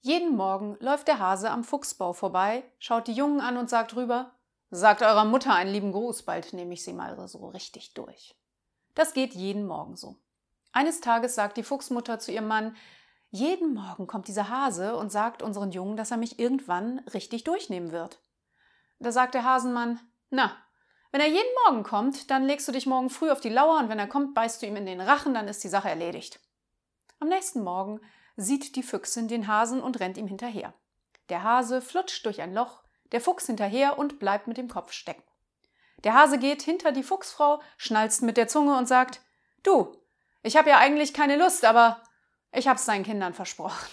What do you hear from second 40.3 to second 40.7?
ich habe